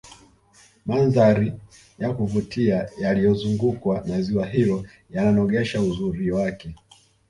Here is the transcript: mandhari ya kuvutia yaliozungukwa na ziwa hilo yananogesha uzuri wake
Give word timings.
mandhari 0.85 1.53
ya 1.99 2.11
kuvutia 2.13 2.89
yaliozungukwa 3.01 4.01
na 4.07 4.21
ziwa 4.21 4.45
hilo 4.45 4.85
yananogesha 5.09 5.81
uzuri 5.81 6.31
wake 6.31 6.73